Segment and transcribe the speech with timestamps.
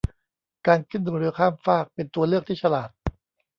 [0.67, 2.89] การขึ้นเรือข้ามฟากเป็นตัวเลือกที่ฉลาด